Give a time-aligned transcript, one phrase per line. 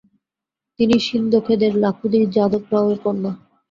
[0.79, 3.31] তিনি সিন্ধখেদের লাখুজি যাদব রাও এর কন্যা।